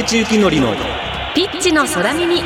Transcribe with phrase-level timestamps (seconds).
[0.00, 0.74] 竹内幸典の
[1.34, 2.40] ピッチの空耳。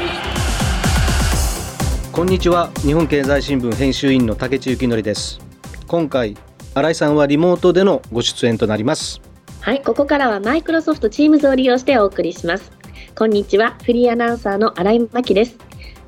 [2.11, 2.73] こんにちは。
[2.79, 5.39] 日本経済新聞編集員の竹内幸則です。
[5.87, 6.37] 今回
[6.75, 9.21] 新井さんはリモートでのご出演となります。
[9.61, 12.73] はいここからはマイクロソフト Teams を利用してお送りします。
[13.17, 13.77] こんにちは。
[13.85, 15.57] フリーアナウンサーの新井真希です。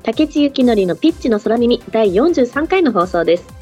[0.03, 3.56] 竹内幸則のピッチの空耳第43回の放送です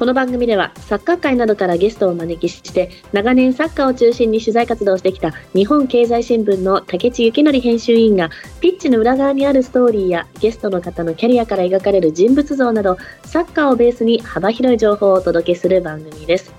[0.00, 8.30] この番組ではサッカー界などからゲストをお招きして長年サッカーを中心に取材活動をしてきた日本経済新聞の竹内幸則編集委員が
[8.62, 16.54] ピッチの裏側にあるストーリーやゲストの方のキャリアから描かれる人物像などサッカーをベースに幅広い情報をお届けする番組です。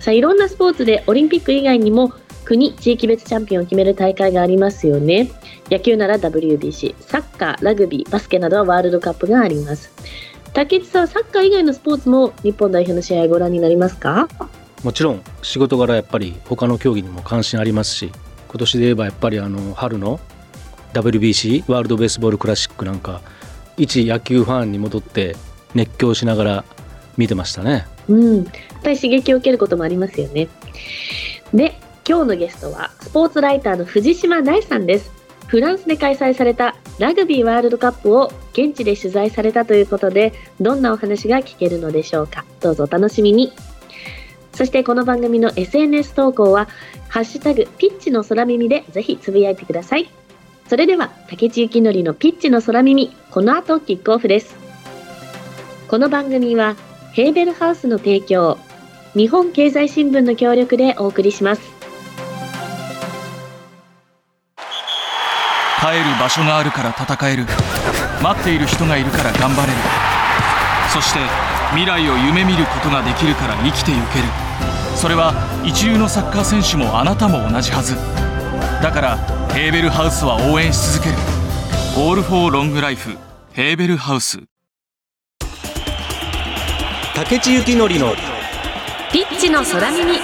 [0.00, 5.30] さあいろんなスポーツでオリンピック以外にも国地域別チャンピオンを決める大会がありますよね。
[5.70, 9.94] 野球なら WBC サッカーラグビーバスケなどはワールドカップがあります。
[10.54, 14.28] 竹内さんサッカー以外のスポーツも日本代表の試合ご覧になりますか？
[14.82, 18.12] もちろん仕事柄やっぱり他の競技にも関心ありますし
[18.48, 20.20] 今年で言えばやっぱりあの春の
[20.92, 23.20] WBC ワールドベースボールクラシックなんか
[23.76, 25.34] 一野球ファンに戻って
[25.74, 26.64] 熱狂しながら
[27.16, 27.86] 見てましたね。
[28.08, 28.44] うん。
[28.44, 30.48] やっぱり刺激を受けることもありますよね。
[31.52, 31.74] で
[32.08, 35.10] 今日のゲストはスポーツライターの藤島大さんです
[35.54, 42.44] フランスで開催されたラグビーワールドカップを現地で取材されたということでどんなお話が聞けるのでしょうか。
[42.60, 43.52] どうぞお楽しみに。
[44.52, 46.68] そしてこの番組の SNS 投稿は
[47.08, 50.10] 「ハッシュタグピッチの空耳」でぜひつぶやいてください。
[50.68, 54.56] それでは竹内幸則のピッチの空耳この後キックオフです。
[55.86, 56.74] この番組は
[57.12, 58.58] ヘーベルハウスの提供
[59.14, 61.83] 日本経済新聞の協力でお送りします。
[65.84, 67.44] 帰る場所があるから戦える。
[68.22, 69.74] 待っている人がいるから頑張れる。
[70.90, 71.20] そして
[71.72, 74.24] 未来を夢見ることができるから生きてゆける。
[74.96, 77.96] それは一流のサッカー選手もあなたも同じはず。
[78.82, 79.18] だから
[79.52, 81.16] ヘーベルハウスは応援し続ける
[81.98, 83.18] 「オール・フォー・ロング・ライフ」
[83.52, 84.38] ヘーベルハウス。
[87.14, 88.14] 竹内幸典の
[89.12, 90.18] ピッチの空耳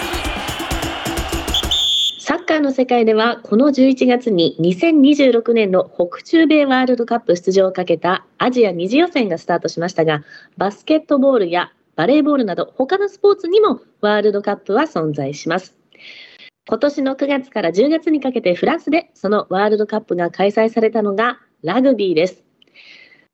[2.23, 10.23] サッカーの世界ではこの11月に2026年の北中米ワールドカップ出場をかけたアジア2次予選がスタートしましたが
[10.59, 15.75] バスケットボールやバレーボールなど他のスポーツにもワールドカップは存在します。
[16.69, 22.45] 今年の9月から10月にかけてフランスでそのワールドカップが開催されたのがラグビーです。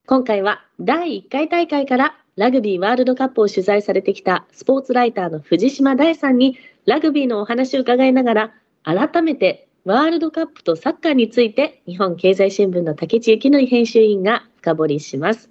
[0.06, 8.54] 今回は第1回大会からラグビーワールドカップを取材されてきたスポーツライターの藤島大さんにラグビーのお話を伺いながら
[8.86, 15.50] 改めてワールドカップとサッカーについて日本経済新聞の竹内幸則編集員が深掘りします。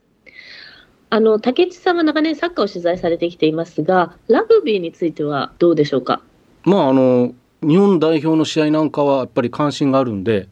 [1.10, 6.22] あの竹内さんは長年サッカーを取材されてきていますがラグビーについてはどうでしょうか？
[6.64, 10.48] まああの日本代表の試合なんかはやっぱり関心があるんで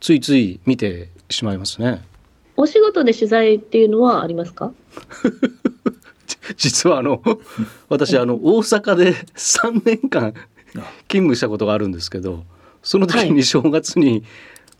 [0.00, 2.02] ついつい見てしまいますね。
[2.56, 4.72] お仕事で取材っていうのはありますか？
[6.56, 7.22] 実はあの
[7.88, 10.34] 私あの大阪で3年間
[10.72, 12.44] 勤務したことがあるんですけど
[12.82, 14.24] その時に正月に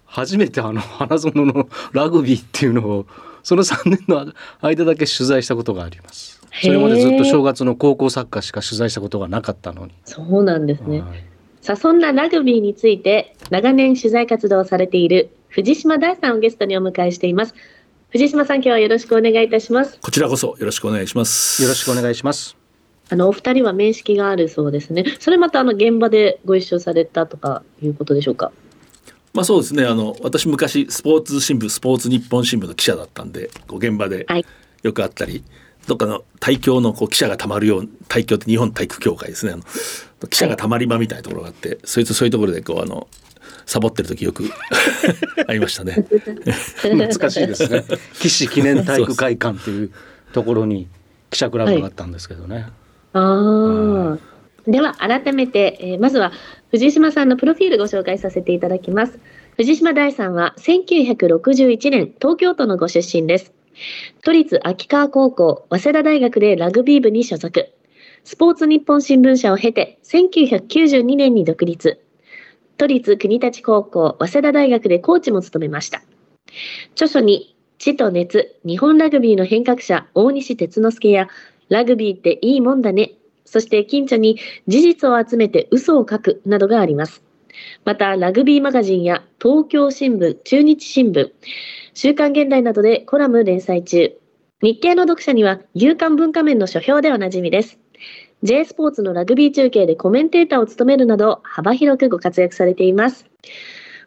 [0.04, 3.06] 初めてあの花園のラグビーっていうのを
[3.42, 6.40] その3年の間だけ取材したことがあります。
[6.62, 9.92] それまでずっと正月の高校サッカーしか取材したことがなかったのに。
[10.04, 11.36] そうなんですね、はい
[11.66, 17.56] さあそんなラグビーについて長年取材活動をされている藤島大さんをゲストにお迎えしています
[18.10, 21.60] 藤島さん今日はよろしくお願いいたしますこちらこそよろしくお願いします。
[21.60, 22.65] よろしくお願いします。
[23.08, 28.50] あのお二人は面識があるそうですねそれまたあの現場でご一緒されたとかいうことでしょうか？
[29.32, 29.84] まあそうですね。
[29.84, 34.46] あの私昔スポーツ新聞スポーツ日本新聞の記者だったんで、こう現場ではい
[34.82, 35.44] よくあったり、
[35.86, 39.52] どっかの対協のこう記者がたまるよう対協って日本体育協会ですね。
[39.52, 39.62] あの
[40.28, 43.08] 記者がたまり場みたいなところがあって、そいつそういうところでこうあの
[43.66, 44.44] サボってる時よく
[45.46, 46.06] ありましたね。
[46.82, 47.84] 難しいですね。
[48.18, 49.90] 岸記念体育会館という
[50.32, 50.88] ところに
[51.30, 52.66] 記者クラブがあったんですけどね。
[52.68, 52.85] あ
[53.18, 54.18] あ
[54.66, 56.32] では改めて、えーまずは
[56.70, 59.18] 藤島さんのプロフィールご紹介させていただきます。
[59.56, 63.54] 藤島大さんは1961年東京都のご出身です。
[64.22, 67.72] 都立秋川高校早稲田大学でラグビー部に所属。
[68.24, 71.98] スポーツ日本新聞社を経て1992年に独立。
[72.76, 76.02] 都立国立高校早稲田大学でコーチも務めました。
[76.92, 81.28] 著書に地と熱日本ラグビーの変革者大西哲之助や
[81.68, 83.12] ラグビーっていいもんだね。
[83.44, 87.22] そして近所に事実を集めて嘘を書くなどがあります。
[87.84, 91.30] またラグビーマガジンや東京新聞中日新聞
[91.94, 94.12] 週刊現代などでコラム連載中。
[94.62, 97.78] 日経の読者には夕刊文化面の書評でおなじみです。
[98.42, 103.26] J スポーツのラグビー中継でコメンテーターを務めるなど幅広くご活躍されています。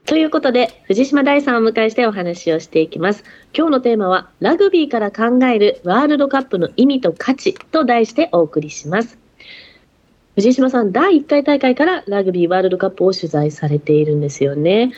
[0.06, 3.24] ということで、藤島大さんをお迎えしてお話をしていきます。
[3.56, 9.20] 今日のテーマは、ラグビーから考えるワールドカップの意味と価値と題してお送りします。
[10.36, 14.94] 藤島さん、第1回大会からラグビーワールドカップを取材されているんですよね。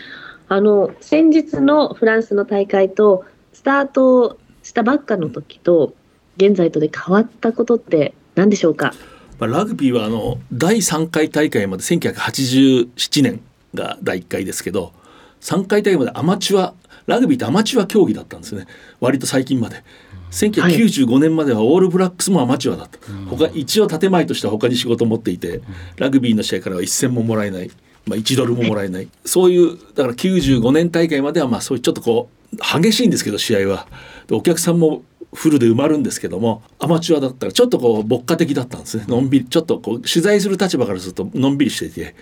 [0.48, 5.94] あの、先日のフランスの大会と、スタートしたばっかの時と、
[6.38, 8.94] 現在とで変わったことって何でしょうか？
[9.38, 13.42] まあ、ラグビーはあの第3回大会まで1987年
[13.74, 14.94] が第1回ですけど
[15.42, 16.74] 3回大会までアマチュア
[17.08, 18.68] ラグビーってアマチュア競技だったんですね。
[19.00, 19.84] 割と最近まで。
[20.32, 25.62] 1995年まではオールブラックスもアマチュアだった、他一応建前としては他に仕事を持っていて
[25.98, 27.72] ラグビーの試合からは1銭ももらえない、
[28.06, 29.10] まあ、1ドルももらえない。
[29.26, 33.88] そういうだから95年大会まではまあそういうちょっとこう激しいんですけど試合は。
[34.28, 35.04] でお客さんも
[35.34, 39.06] フルで埋まるんですけどもアマチュアだったらちょっとこう牧歌的だったんですね。
[39.10, 42.16] のんびりちょっとこう取材する立場からするとのんびりしていて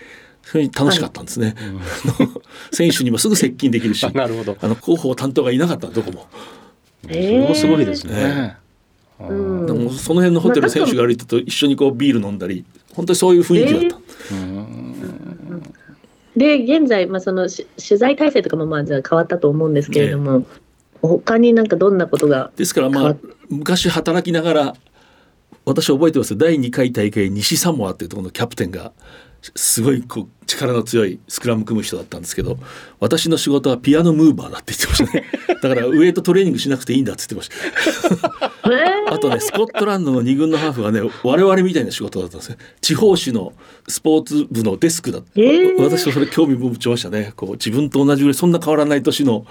[0.54, 2.42] 楽しかったんですね、あの
[2.72, 4.57] 選手にもすぐ接近できるし なるほど。
[4.60, 6.28] あの広報担当がいなかったどこも。
[7.04, 8.57] それもすごいですね。
[9.22, 9.66] えうん。
[9.66, 14.00] でもその辺のホテルの選手が歩いてると一緒にこうビール飲んだり本当にそういう雰囲気だった、
[16.36, 20.45] で現在、まあ、そのし取材体制とかもまあじゃあ変わったと思うんですけれども、
[21.02, 23.16] 他になんかどんなことがですからまあ
[23.50, 24.75] 昔働きながら
[25.69, 26.38] 私覚えてますよ。
[26.38, 28.92] 第2回大会西サモアっていうところのキャプテンが
[29.56, 32.57] すごいこう力の強いスクラム組む人だったんですけど
[33.00, 35.25] 私の仕事はピアノムーバーだって言ってましたね。
[35.62, 38.51] だからウエイトトレーニングしなくていいんだって言ってました。
[38.71, 42.57] えーあとねスコットランドの2軍のハーフがね我々みたいな仕事だったんですね。
[42.80, 43.54] 地方紙の
[43.88, 45.81] スポーツ部のデスクだった、えー。
[45.81, 47.33] 私はそれ興味持ちましたね。
[47.36, 49.45] こう自分と同じぐらいそんな変わらない年の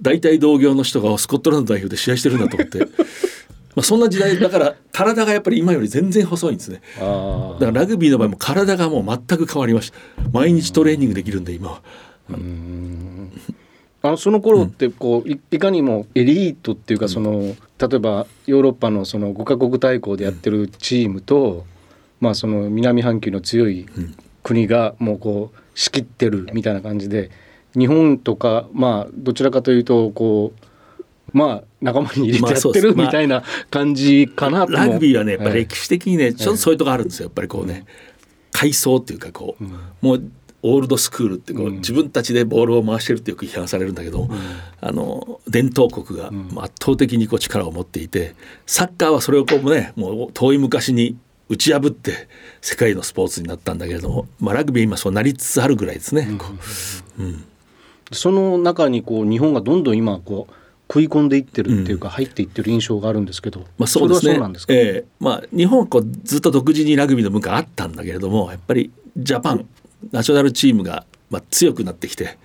[0.00, 2.86] 大体同業の人がスコットランド代表で試合してるんだと思って
[3.78, 6.80] まあそんな時代 だから体がやっぱり今より全然細いんですね。
[7.00, 9.98] あだからラグビーの場合も体がもう全く変わりました。
[10.32, 11.82] 毎日トレーニングできるんで今は。
[14.02, 21.64] あのその頃ってこういいかにもエリートっていうかその例えばヨーロッパのその5カ国対抗でやってるチームと、
[22.20, 23.86] まあその南半球の強い
[24.42, 27.30] 国がもうこう仕切ってるみたいな感じで
[27.76, 30.67] 日本とかまあどちらかというとこう
[31.32, 34.78] まあ仲間に入れてまあやってるみたいな感じかなとも。
[34.78, 37.26] ラグビーはねやっぱはい歴史的にねちょっとそういうとこあるんですよ。
[37.26, 37.84] やっぱりこうね
[38.52, 39.64] 階層っていうかこう
[40.04, 40.30] もう
[40.62, 44.28] オールドスクールってこううん自分たちでボールを回してるってよく批判されるんだけど
[44.80, 48.34] あの伝統国がまあ圧倒的にこう力を持っていて
[48.66, 51.16] サッカーはそれをこうねもう遠い昔に
[51.48, 52.28] 打ち破って
[52.60, 56.28] 世界のスポーツになったんだけれども、まあ、ラグビー今そうなりつつあるぐらいですね。
[56.38, 56.46] こ
[57.18, 57.44] ううん。
[58.12, 60.54] その中にこう日本がどんどん今こう
[60.88, 64.40] 食い込んでいってるっていうか入っていってる印象があるんですけど、まあ、そうですね。
[64.56, 65.04] そええ。
[65.20, 69.66] まあ、日本はこうずっと独自にラグビーの文化があったんだけれどもやっぱりジャパン
[70.12, 72.38] ナショナルチームがまあ強くなってきて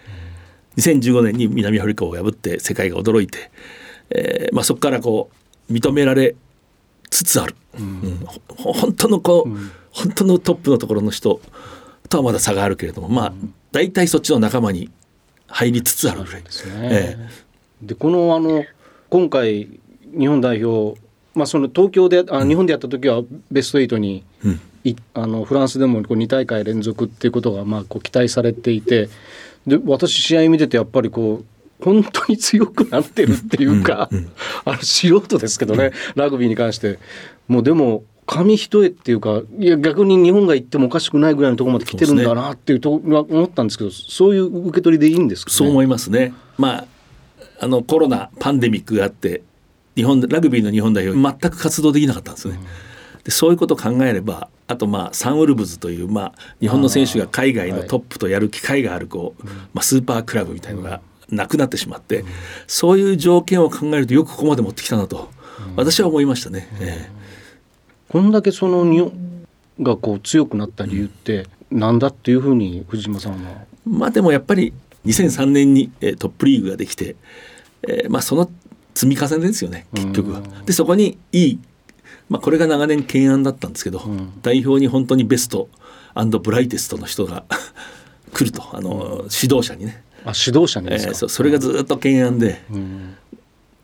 [0.78, 3.51] 2015年に南アフリカを破って世界が驚いて、
[4.10, 5.30] えーまあ、そこからこ
[5.69, 6.36] う認められ
[7.10, 8.28] つつある、うん。
[8.57, 9.57] ほ本当のこう、
[9.92, 11.40] 本当のトップのところの人
[12.10, 13.34] とはまだ差があるけれどもまあ
[13.72, 14.90] 大体そっちの仲間に
[15.48, 16.44] 入りつつあるぐらい。
[16.44, 16.90] ですね。
[16.92, 17.18] え
[17.81, 18.65] でこのあの
[19.09, 19.69] 今回
[20.17, 20.99] 日本代表、
[21.33, 24.59] まあ、その東京であ日本でやった時はベスト8に、うん。
[24.85, 29.07] いあのフランスでもこう2大会連続っていうことがまあこう期待されていて
[29.65, 31.45] で私試合見ててやっぱりこう
[31.83, 34.09] 本当に強くなってるっていうか、
[34.63, 36.99] あの素人ですけどね、ラグビーに関して。
[37.47, 45.56] もうでも紙一重っていうかいや逆に日本が行ってもおかしくないぐらいのところまで来てるんだなっていうところ思ったんですけどそういう受け取りでいいんですかね？
[45.56, 46.33] そう思いますね。
[46.57, 46.85] まあ
[47.60, 49.42] あのコロナパンデミックがあって
[49.95, 52.60] 日本ラグビーの日本代表全く活動できなかったんですね。
[53.24, 62.26] でそういうことを考えればあとまあサンウルブズという、まあ、日本の選手が海外のトップとやる機会があるこう、まあ、スーパークラブみたいのがなくなってしまって、
[62.68, 65.30] そういう条件を考えるとよくここまで持ってきたなと、
[65.76, 66.68] 私は思いましたね。
[66.80, 67.12] ええ。
[68.10, 69.45] こんだけその日本
[69.81, 73.66] がこう強くなった理由ってなんだっていうふうに藤島さんは。
[73.86, 74.74] まあでもやっぱり
[75.06, 77.16] 2003年に、えートップリーグができて、
[77.88, 78.50] えーまあその
[78.95, 80.40] 積み重ねですよね結局は。
[80.40, 80.66] うん。
[80.66, 81.60] でそこにいい、
[82.30, 84.40] まあ、これが長年懸案だったんですけど、ん。
[84.42, 85.69] 代表に本当にベスト
[86.16, 87.44] ブライテストの人が
[88.33, 93.16] 来るとあの、指導者にね、あ指導者にえですか、ーそそれがずっと懸案で、うん。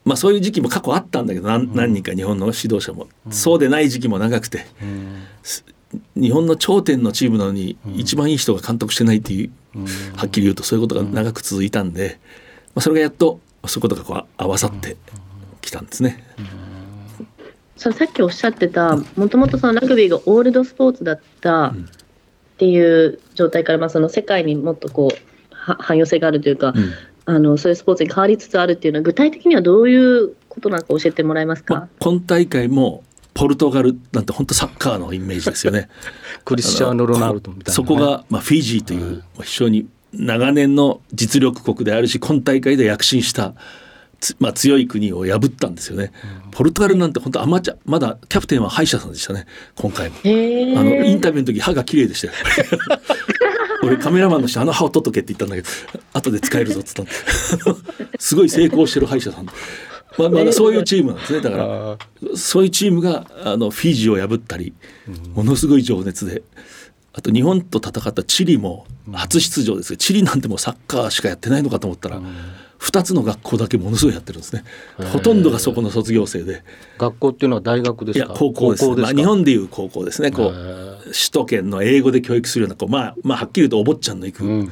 [0.06, 4.66] まあ、そういう時期も過去あったんだけど何,、何人か日本の指導者も、そうでない時期も長くて。
[4.82, 5.24] うん。
[6.16, 9.52] 日本の頂点のチームなのに一番いい人が監督してないっていう、
[10.16, 12.20] はっきり言うとそういうことが長く続いたんで、
[12.76, 14.98] まあ、それがやっとそういうことがこう合わさって
[15.62, 16.24] きたんですね。
[17.78, 21.74] さっきおっしゃってたもともとそのラグビーがオールドスポーツだったっ
[22.58, 26.94] ていう状態から、まあ、その世界にもっとこうは汎用性があるというか、うん。
[27.26, 31.76] あのそういうスポーツに変わりつつあるっていうのは具体的にはどういうことなのか教えてもらえますか？
[31.76, 33.04] まあ、今大会も
[33.40, 35.88] ポルトガルなんて本当サッカーのイメージですよね。
[36.44, 43.54] クリスチャーノ・ロナウドみたいなね、そこが、まあ、フィジーという非常に長年の実力国であるし今大会で躍進した、
[44.20, 46.12] つまあ、強い国を破ったんですよね。
[46.52, 50.16] ポルトガルなんて本当アマチュアまだキャプテンは歯医者さんでしたね今回も。
[50.26, 52.34] へあのインータビューの時歯が綺麗でしたよ。
[53.84, 55.70] 俺カメラマンの人あの歯を取っとけって言ったんだけど
[56.12, 57.12] 後で使えるぞっつったんで
[58.20, 59.48] すごい成功してる歯医者さん。
[60.18, 61.42] まあ、まあそういうチームなんですね。
[61.42, 61.98] だから
[62.36, 64.74] そういうチームがあのフィジーを破ったり
[65.34, 66.42] ものすごい情熱で
[67.14, 72.22] あと日本と戦ったチリも初出場ですけどチリなんてもうサッカーしかやってないのかと思ったら
[72.80, 74.64] 2つの学校だけものすごいやってるんですね。
[75.12, 76.64] ほとんどがそこの卒業生で。
[76.98, 78.28] 学校っていうのは大学でいやす。
[78.30, 80.32] か高校ですまあ、日本でいう高校ですね。
[80.32, 80.52] こへう
[81.06, 84.72] 首都圏の英語で教育するようなこう、まあ、まあはっきり言うとお坊ちゃんの行く、うんうん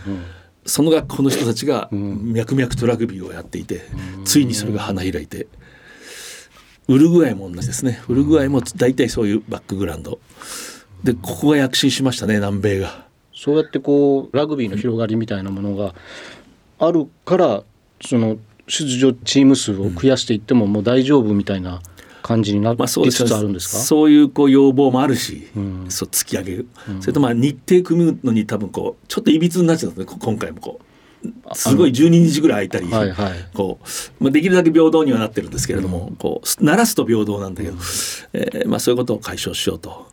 [0.68, 2.34] その学校の人たちがん。
[2.34, 3.82] 脈々とラグビーをやっていて、
[4.26, 5.48] ついにそれが花開いて。
[6.88, 8.02] ウルグアイも同じですね。
[8.08, 10.20] ウルグアイも大体そういうバックグラウンド。
[11.04, 13.06] でここが躍進しましたね南米が。
[13.34, 15.94] そうやってこうラグビーの広がりみたいなものが
[16.80, 17.64] あるから
[18.02, 21.82] その出場チーム数を増やしていってももう大丈夫みたいな
[22.28, 23.24] 感じになまあ、そうりです。
[23.24, 25.86] つつあるんですか、そういうこう要望もあるし、うん。
[25.88, 26.68] そう突き上げる、
[27.00, 30.20] それとまあ日程組むのに多分こうちょっといびつになっちゃったんですね。
[30.20, 30.84] こ今回もこう。
[31.54, 33.50] すごい12日ぐらい空いたり、はいはい。
[33.54, 33.80] こ
[34.20, 37.78] うまあ、できるだけ平等にはなってるんですけれども、こう鳴らすと平等なんだけど、
[38.34, 40.08] えーまあ、そういうことを解消しようと、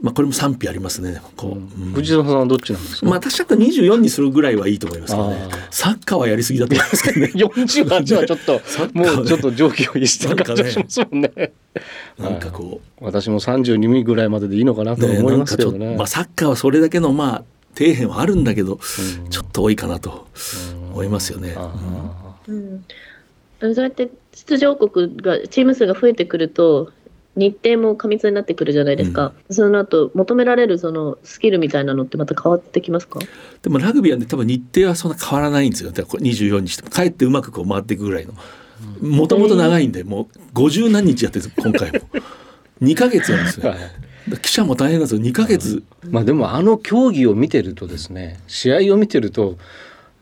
[0.00, 1.20] まあ、これも賛否ありますね。
[1.36, 1.92] こう、うん。
[1.92, 5.48] 藤沢さんはどっちなんですか、まあ、私は24にするぐらいはいいと思いますけどね。
[5.70, 7.32] サッカーはやりすぎだと思いますけどね。
[7.34, 8.60] 48はちょっと
[8.92, 11.52] もうちょっと上気を逸してる感じがしますもんね。
[12.18, 13.04] なんかこう。
[13.04, 15.78] 私も32ミリぐらいまででいいのかなとね思いますけどね。
[15.78, 17.44] なんかちょっとまあ、サッカーはそれだけのまあ
[17.76, 18.78] 底辺はあるんだけど、
[19.30, 20.26] ちょっと多いかなと
[20.92, 21.54] 思いますよね。
[21.56, 21.72] あ
[22.46, 22.84] うん。
[23.60, 26.92] そうやって出場国がチーム数が増えてくると
[27.36, 33.18] 日程も過密になってくるじゃないですか、その後求められるそのスキルみたいなのってまた変わってきますか？
[33.62, 35.90] でもラグビーはね多分日程はそんな変わらないんですよ。
[35.90, 38.34] だからこれ24にしてもかえってうまくこう回っていくぐらいの。
[39.00, 42.00] もともと長いんでもう50何日やってるんです今回も。
[42.82, 43.78] 2ヶ月なんですねはい。
[43.78, 43.92] だか
[44.30, 45.20] ら記者も大変なんですよ。
[45.22, 45.82] 2ヶ月。
[46.10, 49.56] まあでもあの競技を見てるとですね試合を見てると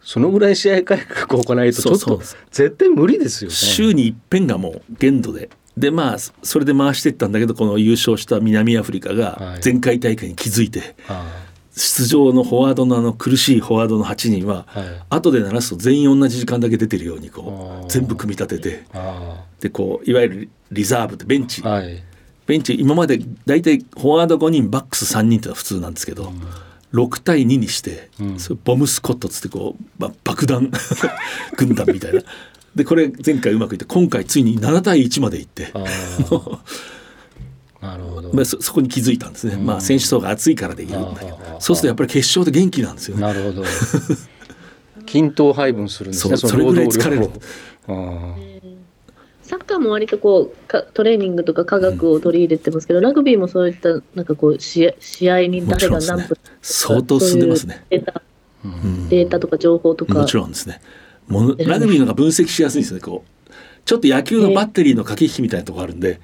[0.02, 2.38] そのぐらい試合改革を行わないとちょっとそうそう。
[2.50, 3.57] 絶対無理ですよね。
[3.57, 5.49] 週に一遍がもう限度で。
[5.76, 9.61] でまあそれで回していったんだけどこの優勝した南アフリカがはい。
[9.64, 11.26] 前回大会に気づいて、あ
[11.75, 14.88] 出場のフォワードのあの苦しいフォワードの8人は、あはい。
[15.09, 22.02] 後で鳴らすと全員同じ時間だけ出てるようにこう全部組み立ててあでこういわゆるリザーブってベンチ、あはい。
[22.45, 26.33] ベンチ今まで大体フォワード5人バックス3人ってのは普通なんですけど、
[26.93, 28.37] 6対2にして、うん。
[28.64, 30.71] ボムスコットっつってこう、ま爆弾
[31.57, 32.21] 軍団みたいな。
[32.75, 35.73] でこれ前回うまくいって今回ついに7対1までいって。
[37.81, 38.33] なるほど。
[38.33, 41.38] まあ、そそこに気づいたんですね、まあ選手層が厚いからできるんだけど。
[41.59, 43.23] そうするとやっぱり決勝で元気なんですよね。
[43.23, 43.64] なるほど。
[45.05, 46.37] 均等配分するんですね。
[46.37, 47.29] それぐらい疲れる。
[49.43, 57.85] サッカーも割とこうかトレーニングとか科学を取り入れてますけど、ラグビーもそういったなんかこう試合試合に誰が何分相当進んでますね。
[57.91, 58.23] データ
[58.64, 59.09] うん。
[59.09, 60.14] データとか情報とか。
[60.14, 60.81] もちろんですね。
[61.29, 63.00] ものラグビーのが分析しやすいですね。
[63.00, 63.50] こう
[63.85, 66.21] ちょっと野球のバッテリーの駆け引きみたいなところあるんで、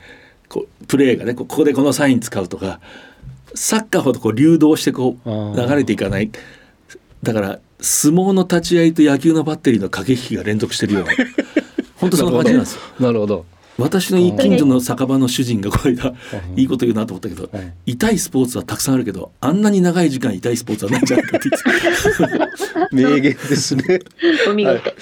[0.48, 2.80] こうプレーがねこうここでこのサイン使うとか、
[3.54, 6.30] サッカーほどこう流動してこう流れていかない。
[7.22, 11.12] だから相撲の立ち合いと野球のバッテリーの駆け引きが連続してるような、
[11.96, 12.80] 本当そんな感じなんですよ。
[13.00, 13.46] あなるほど。
[13.78, 16.12] 私の近所の酒場の主人がこれだ
[16.56, 24.00] いいこと言うなと思ったけど、はい痛いスポーツはたくさんあるけどあんなに長い時間痛いスポーツはないんじゃないかって言ってた 名言ですね。
[24.48, 24.92] お見事。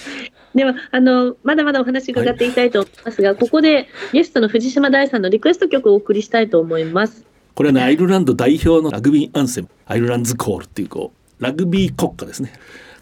[0.54, 7.24] ではあのまだまだお話伺っていきたいと思いますが、ここでゲストの藤島大さんのリクエスト曲をお送りしたいと思います。
[7.54, 12.52] これはねアイルランド代表のラグビーアンセムアイルランズコールっていうこうラグビー国歌ですね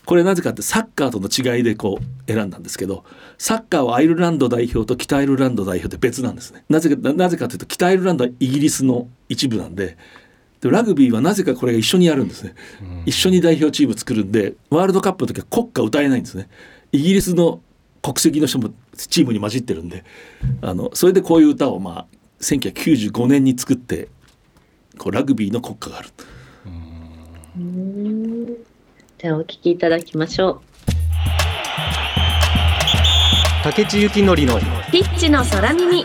[0.04, 3.04] これなぜかってサッカーとの違いでこう選んだんですけど
[3.38, 6.64] サッカーはアイルランド代表と北アイルランド代表って別なんですね。
[6.68, 9.96] なぜかななぜかというと北アイルランドはイギリスの一部なんで
[10.60, 12.54] でラグビーはなぜかこれが一緒にやるんですね、
[13.04, 16.48] 一緒に代表チーム作るんでワールドカップの時は国歌歌えないんですね。
[16.92, 17.60] イギリスの
[18.02, 20.04] 国籍の人もチームに混じってるんで
[20.60, 22.06] あのそれでこういう歌をまあ
[22.40, 24.08] 1995年に作って
[24.98, 26.08] こうラグビーの国歌がある
[29.24, 30.60] じゃあお聞きいただきましょ
[33.62, 34.60] 竹地幸典のう。
[34.92, 36.04] ピッチの空耳。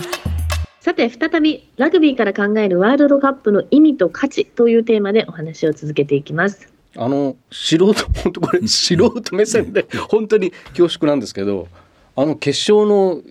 [0.79, 6.71] さて再びラグビーから考えるワールドカップの意味と価値というテーマでお話を続けていきます。
[6.95, 11.67] あの素人本当これ素人目線で本当に恐縮なんですけど
[12.15, 13.21] あの決勝の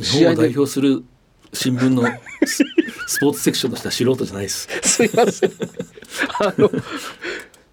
[0.00, 1.04] 日本を代試合で表する
[1.52, 2.02] 新聞の
[2.44, 2.64] ス
[3.06, 4.68] スポーツセクションとしては素人じゃないです。
[4.82, 5.52] すいません
[6.40, 6.68] あの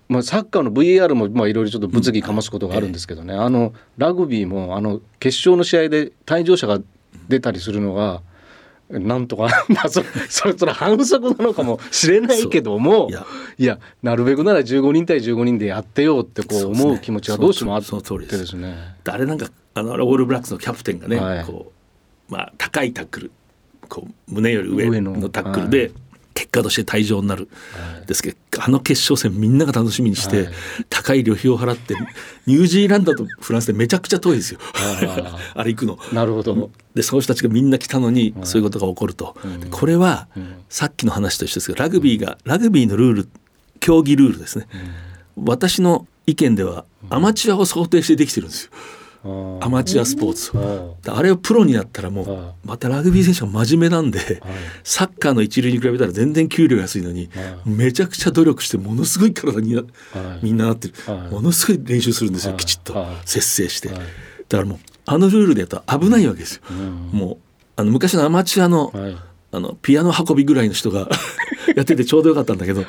[0.09, 6.79] まあ、サッカーの VAR もまあいろいろちょっと物議かますことがあるんですけどね、あのラグビーもあの決勝の試合で退場者が
[7.27, 8.21] 出たりするのが
[8.89, 13.09] なんとか まあそそれそれ反則なのかもしれないけども
[13.57, 13.79] いや。
[14.01, 18.55] なるべくなら15人対15人でやってよってこう思う気持ちがどうしてもあってです。
[18.55, 18.75] ね。
[19.03, 21.45] 誰なんかあのオールブラックスのキャプテンがね、はい。
[21.45, 21.71] こ
[22.29, 23.31] うまあ高いタックル
[23.89, 25.91] こう胸より上のタックルで、
[26.33, 27.49] 結果として退場になる、
[28.07, 30.47] ですけどあの決勝戦みんなが楽しみにして、はい。
[30.89, 31.95] 高い旅費を払って
[32.45, 34.59] ニュージーランドとフランスでめちゃくちゃ遠いですよ。
[34.75, 35.99] あ あれ行くの。
[36.11, 36.71] なるほど。
[36.95, 38.45] でその人たちがみんな来たのにはい。
[38.47, 39.59] そういうことが起こると、うん。
[39.59, 40.55] でこれはうん。
[40.69, 43.29] さっきの話と一緒ですけどラグビーがラグビーのルール
[43.79, 44.67] 競技ルールですね、
[45.35, 48.71] 私の意見ではアマチュアを想定してできてるんですよ
[49.61, 50.57] アマチュアスポーツ。
[50.57, 50.97] を。
[51.07, 54.41] あれをプロになったらもはいうまたラグビー選手が真面目なんではい。
[54.83, 57.69] サッカーの一流に比べたら全然給料安いのにはい。
[57.69, 59.75] めちゃくちゃ努力してものすごい体に
[60.41, 60.93] みんななってる。
[61.05, 61.31] はい。
[61.31, 62.59] ものすごい練習するんですよはい。
[62.59, 62.93] きちっと。
[62.97, 63.15] はい。
[63.25, 63.89] 節制して。
[63.89, 63.97] はい。
[63.97, 66.61] だからもうあのルールでやったら危ないわけですよ。
[66.69, 67.09] うん。
[67.17, 67.37] もう
[67.75, 69.15] あの昔のアマチュアのはい。
[69.55, 71.07] あのピアノ運びぐらいの人が
[71.75, 72.83] やっててちょうどよかったんだけど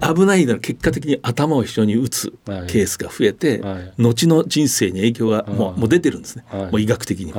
[0.00, 2.66] 危ないなら結果的に頭を一緒に打つはい。
[2.66, 3.92] ケースが増えて、はい。
[3.98, 5.74] 後の人生に影響がもはい。
[5.74, 6.62] うもう出てるんですね、はい。
[6.64, 7.34] もう医学的に。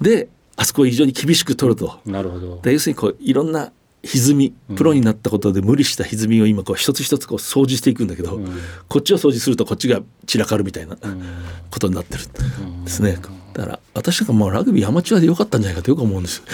[0.00, 2.00] であそこを非常に厳しく取ると。
[2.06, 2.60] いなるほど。
[2.62, 3.72] で要するにこういろんな
[4.04, 8.58] 歪みプロになったことで無理した歪みを今こう一つ一つこう掃除していくんだけど、うん。
[8.88, 11.22] こっちを掃除するとこっちが散らかるみたいなうん。
[11.70, 12.24] ことになってる
[12.68, 13.18] んですね。
[13.58, 16.44] だから私なんかもうラグビーアマチュアでよかったんじゃないかとよく思うんですよ。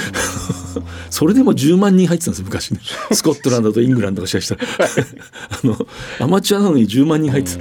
[1.11, 2.81] それでも10万人入ってたんですよ昔ね。
[3.13, 4.62] スコットランドとイングランドが試合したら。
[5.62, 5.87] あの
[6.19, 7.61] アマチュアなのに10万人入ってた。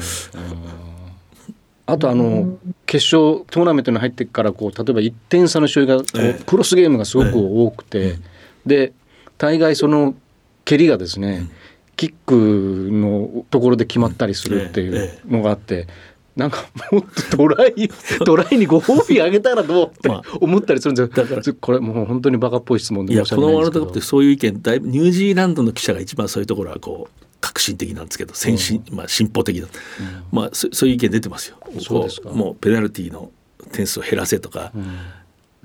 [1.88, 6.02] あとあの決勝トーナメントに入ってからこう例えば1点差の試合が
[6.46, 8.18] クロスゲームがすごく多くて。
[8.66, 8.94] で
[9.38, 10.16] 大概その
[10.64, 11.50] 蹴りがですね
[11.98, 15.20] キックのところで決まったりするっていうえ。
[15.28, 15.88] のがあって。
[16.36, 17.90] なんかもっとトライ
[18.26, 20.22] トライにご褒美あげたらどうってまあ。
[20.42, 21.24] 思ったりするんですよ。
[21.24, 21.54] だから。
[21.54, 29.68] これもう本当にバカっぽい質問でいや申しこのワール訳ないんですけどドカップってそういう意見だいぶニュージーランドの記者が一番そういうところはこう革新的なんですけど先進、まあ、進歩的だ、
[30.32, 31.58] まあそそういう意見出てますよ。
[31.80, 33.32] そうですもうペナルティーの
[33.72, 34.98] 点数を減らせとか、うん。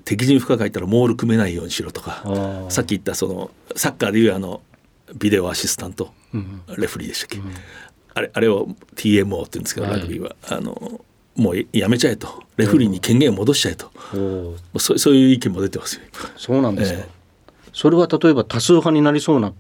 [0.05, 4.63] 敵陣深く入ったらモール組めないようにしろとかあーさっき言ったそのサッカーでいうあの
[5.15, 6.63] ビデオアシスタント、うん。
[6.77, 7.39] レフリーでしたっけ、
[8.19, 10.37] あれあれを TMO って言うんですけど、はいラグビーは。
[10.49, 11.01] あの
[11.37, 12.43] もうやめちゃえと。
[12.57, 13.87] レフリーに権限を戻しちゃえと、
[14.75, 16.03] うそうそういう意見も出てますよ。
[16.37, 17.09] そうなんですか、ええ。
[17.73, 19.53] それは例えば多数派になりそうな。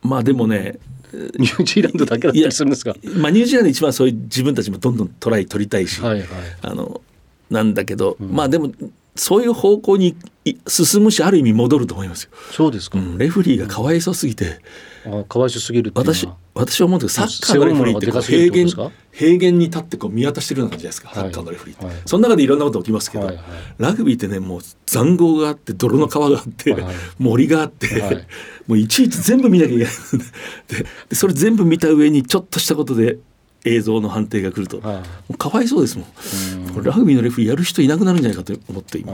[0.00, 0.78] まあでもね、
[1.12, 2.94] ニュージーランドだけだったりするんですか？
[3.18, 6.28] まあ、ニュージーランド一番そういう自分たちもどんどんトライ取りたいし、はいはい。
[6.62, 7.02] あの
[7.50, 8.72] なんだけど、まあでも
[9.16, 12.30] そういう方向にい進むしある意味戻ると思いますよ。
[12.52, 14.60] そうですか、うん、レフリーがかわいそうすぎて。
[15.06, 21.30] あかわいそうすぎる私私は思うんですけどサッカーのレフリーって平原平原に立ってこう見渡してるような感じじゃないですか、はい。
[21.30, 21.94] サッカーのレフリーって、はい。
[22.06, 23.44] その中でいろんなこと起きますけど、はいはい。
[23.78, 26.84] ラグビーってねもう塹壕があって泥の川があって、はい
[27.18, 28.26] 森があって、はい。
[28.66, 29.92] もういちいち全部見なきゃいけない。
[30.68, 33.18] ででそれ全部見た上にちょっとしたことで
[33.66, 35.34] 映像の判定が来ると、はい。
[35.36, 36.84] かわいそうですもん。
[36.84, 39.12] ラグビーのレフやる人いなくなるんじゃないかと思って今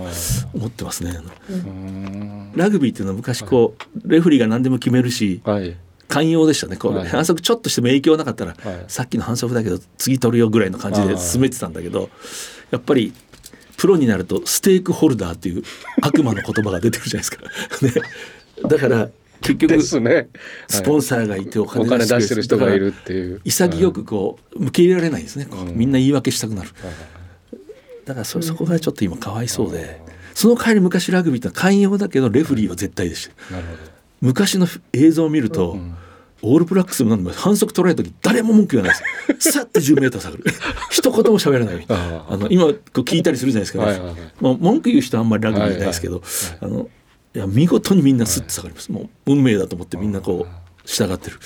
[0.55, 1.13] 思ってますね。
[2.55, 5.77] ラグビーっていうのは昔こうレフリーが何でも決めるしはい。
[6.09, 6.77] 寛容でしたね。
[6.77, 7.09] こう、はい。
[7.09, 8.85] 反則ちょっとしても影響なかったら、はい。
[8.89, 12.11] さっきの反則だけど次取るよぐらいの感じで進めてたんだけど
[12.71, 13.15] やっぱり
[13.79, 15.63] プロになるとステークホルダーっていう
[16.03, 17.43] 悪魔の言葉が出てくるじゃないですか。
[17.83, 19.09] ね、だから
[19.43, 20.29] 結局ですね。
[20.69, 23.41] スポンサーがいておお金出してる人がいるっていう。
[23.45, 26.71] 潔くこう受け入れられないんですね、みんな言い訳したくなる、
[28.05, 30.01] だからそそこがちょっと今かわいそうで、
[30.35, 33.57] その代わり昔ラグビーって寛容だけどレフリーは絶対でした。
[34.21, 35.79] 昔の映像を見ると、
[36.43, 39.53] オールブラックスも何でも反則取られた時誰も文句言わないです。
[39.53, 40.45] さって10メーター下がる。
[40.91, 41.85] 一言も喋らない。
[41.89, 44.15] ああの今こう聞いたりするじゃないですか、はいはいはい。
[44.41, 46.23] まあ、文句言う人はあんまりラグビーないですけど、
[46.61, 46.89] あの
[47.35, 51.39] いや見事にみんなスッと下がります、もう運命だと思ってみんなこう従ってる。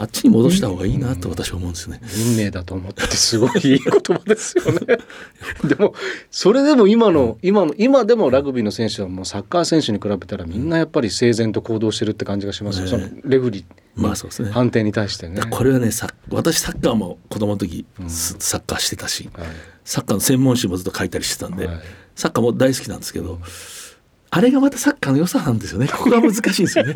[0.00, 2.00] あっちに戻した方がいいなと私は思うんですよね。
[2.30, 4.80] 運命だと思ってすごいいい言葉ですよね。
[5.68, 5.94] でも
[6.30, 14.50] それでも今の今の今でもラグビーの選手はもうサッカー選手に比べたらみんなやっぱり整然と行動してるって感じがしますよ、そのレフリーまあそうですね。
[14.52, 15.42] 判定に対してね。
[15.50, 19.48] これはねさ私サッカーも子供の時、すサッカーしてたしはい。
[19.84, 21.80] サッカーの専門誌もずっと書いたりしてたんで、はい。
[22.14, 23.38] サッカーも大好きなんですけど、
[24.30, 25.88] あれがまたサッカーの良さなんですよね。
[25.92, 26.94] ここが難しいんですよね。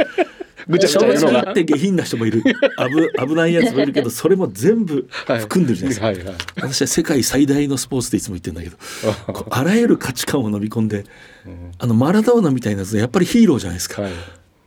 [0.66, 2.42] ぐちゃぐちゃって下品な人もいる。
[3.20, 6.34] 危危ないやつもいるけどそれも全部含んでるじゃないですか、はいはい。
[6.62, 11.04] 私は世界最大のスポーツっていつも言ってるんだけど あらゆる価値観を飲み込んで
[11.78, 14.12] あのマラドーナみたいなやつやっぱりヒーローじゃないですか、はい。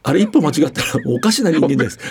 [0.04, 2.04] あれ一歩間違ったらおかしな人間じゃないですか。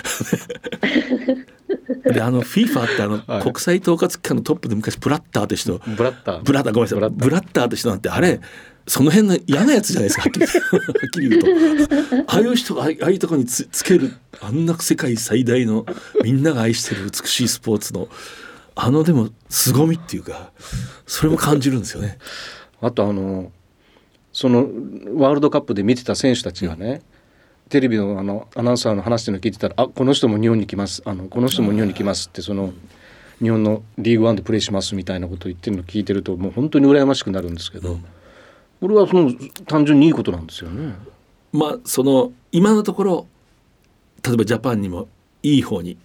[2.11, 3.41] であの FIFA ってあの、はい。
[3.43, 5.79] 国際統括機関のトップで昔ブラッターって人。
[5.95, 6.41] ブラッター。
[6.41, 6.99] ブラッターごめんなさい。
[6.99, 7.23] ブラッター。
[7.23, 8.39] ブラッターって人なんてあれ
[8.87, 10.45] その辺の嫌なやつじゃないですかはっきり。
[10.47, 10.51] は
[11.07, 12.23] っきり言うと。
[12.27, 15.85] ああいう人があああいうとこにつつけるあんな世界最大の
[16.23, 18.07] みんなが愛してる美しいスポーツの
[18.75, 20.51] あのでも凄みっていうか
[21.05, 22.17] それも感じるんですよね。
[22.81, 23.51] あとあの
[24.31, 24.69] その
[25.15, 27.01] ワールドカップで見てた選手たちがね、
[27.69, 32.71] テレビのあのアナウンサーの話してるの聞いてたら「あこの人も日本に来ますあのこの人も日本に来ます」ってその
[33.41, 37.99] 日本のリーグワンでプレーしますみたいなことを言ってるの聞いてるともう本当に羨ましくなるんですけど、
[38.79, 39.31] これはその
[39.65, 40.95] 単純にいいことなんですよね。
[41.51, 43.27] まあその今のところ
[44.23, 45.07] 例えばジャパンにも
[45.43, 45.97] いい方に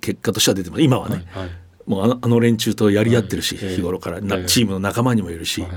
[0.00, 0.82] 結果としては出てます。
[0.82, 1.50] 今はね、はい
[1.86, 4.20] もうあのあの連中とやり合ってるし、はい日頃から。
[4.44, 5.70] チームの仲間にもいるし、はい。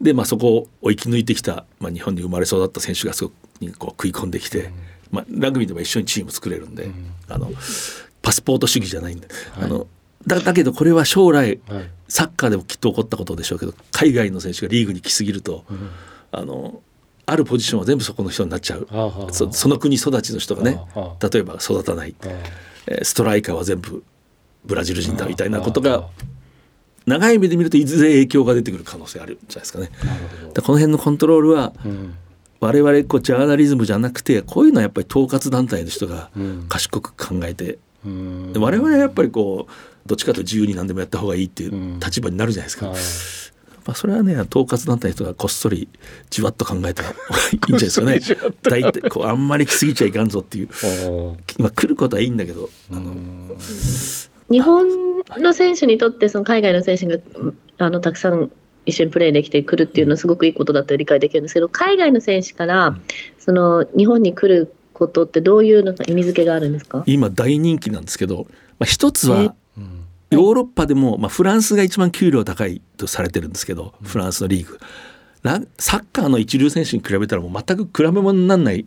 [0.00, 4.70] でまあそこを生き抜いてきた、まあ、日本に生まれ育った選手がそこにこう食い込んできて、
[5.10, 6.90] まあ、ラグビーでも一緒にチーム作れるんで、
[7.28, 7.50] あの
[8.20, 9.28] パスポート主義じゃないんで、
[9.58, 9.86] あの
[10.26, 11.90] だだけどこれは将来はい。
[12.08, 15.64] サッカーでもきっと起こったことでしょうけど海外の選手がリーグに来すぎると、
[16.30, 16.80] あの
[17.26, 18.86] あるポジションは全部そこの人になっちゃう、
[19.32, 20.80] そその国育ちの人がね
[21.20, 22.14] 例えば育たない、
[23.02, 24.04] ストライカーは全部
[24.64, 26.08] ブラジル人だみたいなことはが
[27.06, 29.90] 長い目で見るといずれ影響が出てくる可能性あるんじゃないですかね。
[30.54, 32.14] だこの辺のコントロールはうん。
[32.60, 36.66] 我々こうジャーナリズムじゃなくてこういうのはやっぱり統括団体の人がうん。
[36.68, 38.52] 賢く考えて、うん。
[38.52, 39.72] で我々はやっぱりこう
[40.06, 42.00] どっちかというと自由に何でもやった方がいいっていううん。
[42.00, 42.88] 立場になるじゃないですか。
[42.88, 42.96] はい。
[43.86, 45.88] まあ、それはね統括団体の人がこっそり
[46.28, 47.12] じわっと考えたらい
[47.70, 48.52] いんじゃないですかね。
[48.62, 50.68] 大体こうあんまり来すぎちゃいかんぞっていう。
[51.06, 51.62] おー。
[51.62, 53.56] まあ、来ることはいいんだけど、あのうん。
[54.50, 54.88] 日本
[55.38, 58.50] の選手にとってその海外の選手がうんあのたくさん
[58.86, 62.96] 一緒にプレーできてくるっていうのはすごくいいことだと理解できるんですけど海外の選手から
[63.38, 67.02] その日本に来ることってどういうのか意味付けがあるんですか？
[67.06, 68.46] 今大人気なんですけど、
[68.78, 70.04] まあ、一つえはうん。
[70.30, 74.80] ヨーロッパでも、まあ、フランスが一番給料高いとされてるんですけどフランスのリーグ。
[75.42, 78.84] ラサッカーの一流選手に比べたらもう全く比べ物にならない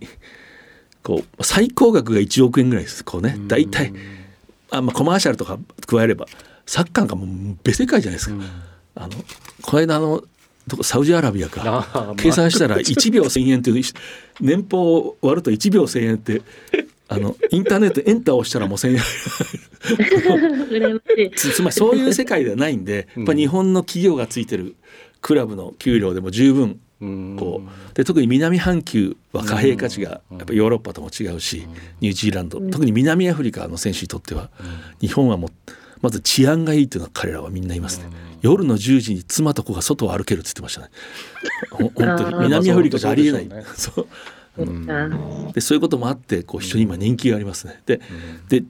[1.02, 3.06] こう最高額が1億円ぐらいです。
[3.06, 3.94] こうね大体。
[4.72, 6.26] あ、まあ、コマーシャルとか加えれば
[6.66, 8.36] サッカーがもう別世界じゃないですか。
[8.96, 9.10] あの
[9.62, 10.24] この間あの
[10.84, 12.16] サウジアラビアか。
[12.18, 13.84] 計算したら1秒1,000円っていう
[14.42, 16.42] 年俸を割ると1秒1,000円って
[17.12, 19.00] あのインターネットエンターを押したらもう1,000円。
[21.36, 24.76] つつまりそういう世界ではないんでやっぱ日本の企業がついてる
[25.22, 27.38] クラブの給料でも十分うん。
[27.40, 27.96] こう。
[27.96, 31.66] で特に南半球は貨幣価値がやっぱヨーロッパとも違うし
[32.02, 32.60] ニュージーランド。
[32.60, 34.52] 特に南アフリカの選手にとっては
[35.02, 35.52] 日本はもう
[36.02, 38.06] まず治安がいいっていうのは彼らはみんな言いますね。
[38.42, 40.90] 夜の10時に妻と子が外を歩けるって言ってましたね。
[41.72, 42.44] ほ 本当に。
[42.44, 43.46] 南アフリカじゃありえない。
[43.46, 44.08] まあそう。
[44.08, 44.39] あ
[45.54, 47.82] でそういうこともあってこう非常に今人気がありますね。
[47.86, 48.02] で
[48.50, 48.64] で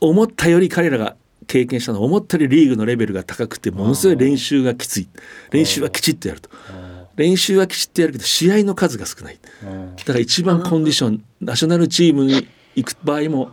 [0.00, 5.08] 思ったより彼らが経験したのは思ったよりリーグのレベルが高くてものすごい練習がきつい。
[5.50, 6.50] 練習はきちっとやると。
[7.16, 9.38] 練習はきちっとやるけど試合の数が少ない。
[9.96, 13.50] だから一番コンディションナショナルチームに行く場合も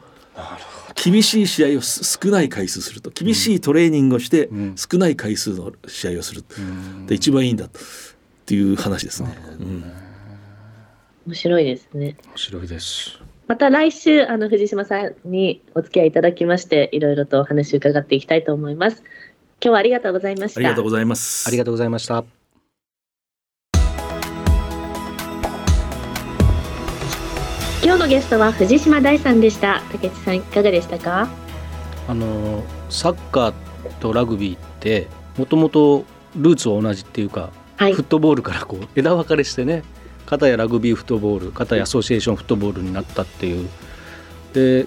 [0.94, 3.10] 厳しい試合をす少ない回数すると。
[3.10, 4.76] 厳しいトレーニングをしてん。
[4.76, 6.44] 少ない回数の試合をする。
[7.08, 7.70] で一番いいんだっ
[8.46, 9.38] ていう話ですね。
[9.60, 10.05] うん
[11.26, 13.20] 面白いですね面白いです。
[13.48, 19.04] また来週あの藤島さんにお付き合いいただきましていろいろとお話を伺っていきたいと思います
[19.62, 21.48] 今日はありがとうございましたありがとうございます。
[21.48, 22.24] ありがとうございました。
[27.84, 31.30] 今日のゲストは藤島大さんでした竹内さんいかがでしたか？
[32.08, 33.54] あのサッカー
[34.00, 35.08] とラグビーって
[35.38, 36.04] もともと
[36.36, 39.84] ルーツは同じっていうか、はいフットボールからこう枝分かれしてね
[40.26, 43.70] 片やラグビーフットボール片やアソシエーションフットボールになったっていう。
[44.54, 44.86] で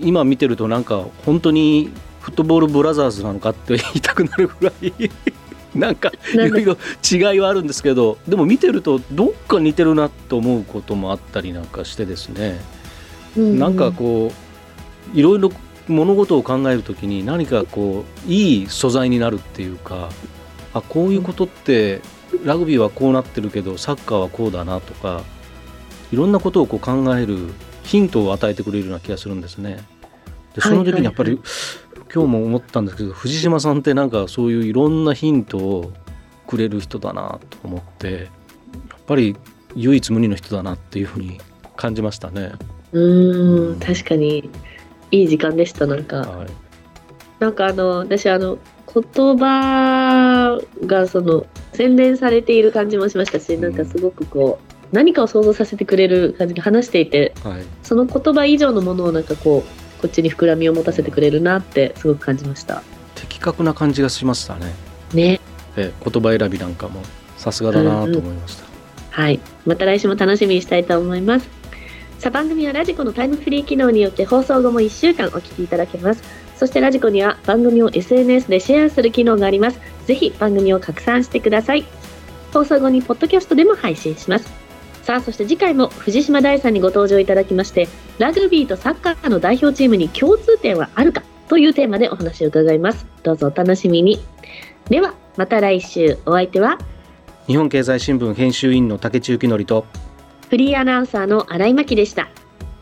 [0.00, 4.92] 今見てるとなんか本当にフットボールブラザーズなのかって 言いたくなるぐらい
[5.74, 6.76] なんかいろいろ
[7.10, 12.60] 違いはあるんですけどでも見てるとどっか似てるなと思うこともあったりなんかしてですね。
[13.36, 14.30] なんかこ
[15.14, 15.50] ういろいろ
[15.88, 20.10] 物事を考えるときに何かこういい素材になるっていうか
[20.74, 22.02] あこういうことって
[22.44, 25.22] ラグビーはこうなってるけどサッカーはこうだなとか
[26.12, 27.52] いろんなことをこう考える
[27.84, 29.84] ヒントを与えてくれるような気がするんですね。
[30.54, 31.40] でその時にやっぱり、はい
[32.14, 35.92] 今日も思ったんですけど藤島さんってなんかそういういろんなヒントを
[36.46, 39.34] くれる人だなと思ってやっぱり
[39.74, 41.40] 唯一無二の人だなっていうふうに
[41.74, 42.52] 感じましたね。
[42.92, 44.50] うーん確かに
[45.10, 46.48] いい時間でしたなんかはい
[47.40, 48.58] なんかあの私あの
[48.94, 57.62] 言葉がその洗練されている感じもしましたし、なんかすごくこう何かを想像させてくれる感じが話していてはい。
[57.82, 62.82] その言葉以上のものをなんかこうこっちに膨らみを持たせてくれるなってすごく感じました。
[63.14, 64.72] 的確な感じがしましたね。
[65.14, 65.40] ね。
[65.76, 67.00] え言葉選びなんかも
[67.38, 68.66] さすがだなと思いました、
[69.10, 69.40] はい。
[69.64, 71.48] また来週も楽しみにしたいと思います。
[72.22, 76.22] さあ番組はラジコのタイムフリー機能によって放送後も1週間お聞きいただけます
[76.62, 79.80] そしてラジコには番組を SNS でシェアする機能があります。
[80.06, 81.84] ぜひ番組を拡散してください。
[82.52, 84.48] 放送後にポッドキャストでも配信します。
[85.02, 87.88] さあそして次回も藤島大さんにご登場いただきまして
[88.20, 93.08] ラグビーとサッカーの代表チームに共通点はあるかというテーマでお話を伺います。
[93.24, 94.20] どうぞお楽しみに。
[94.88, 96.18] ではまた来週。
[96.26, 96.78] お相手は？
[97.48, 99.84] 日本経済新聞編集員の竹内幸則と
[100.48, 102.28] フリーアナウンサーの新井真希でした。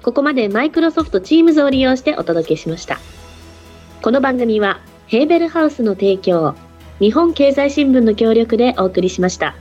[0.02, 3.00] ここまでマイクロソフト Teams を利用してお届けしました。
[4.02, 6.54] この番組はヘーベルハウスの提供、
[7.00, 9.54] 日本経済新聞の協力でお送りしました。